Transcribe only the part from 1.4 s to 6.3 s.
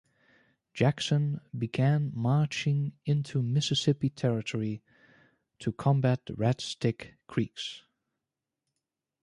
began marching into Mississippi Territory to combat